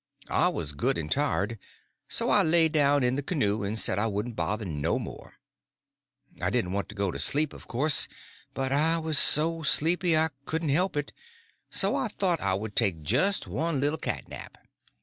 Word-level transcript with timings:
I 0.31 0.47
was 0.47 0.73
good 0.73 0.97
and 0.97 1.11
tired, 1.11 1.59
so 2.07 2.31
I 2.31 2.41
laid 2.41 2.71
down 2.71 3.03
in 3.03 3.17
the 3.17 3.21
canoe 3.21 3.61
and 3.61 3.77
said 3.77 3.99
I 3.99 4.07
wouldn't 4.07 4.35
bother 4.35 4.65
no 4.65 4.97
more. 4.97 5.35
I 6.41 6.49
didn't 6.49 6.71
want 6.71 6.89
to 6.89 6.95
go 6.95 7.11
to 7.11 7.19
sleep, 7.19 7.53
of 7.53 7.67
course; 7.67 8.07
but 8.55 8.71
I 8.71 8.97
was 8.97 9.19
so 9.19 9.61
sleepy 9.61 10.17
I 10.17 10.29
couldn't 10.45 10.69
help 10.69 10.97
it; 10.97 11.13
so 11.69 11.95
I 11.95 12.07
thought 12.07 12.41
I 12.41 12.55
would 12.55 12.75
take 12.75 13.03
jest 13.03 13.45
one 13.45 13.79
little 13.79 13.99
cat 13.99 14.27
nap. 14.27 14.57